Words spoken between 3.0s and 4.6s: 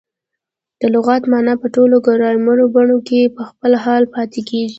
کښي په خپل حال پاته